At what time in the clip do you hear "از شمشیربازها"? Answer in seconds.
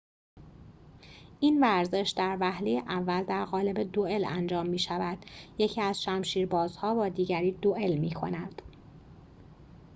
5.81-6.95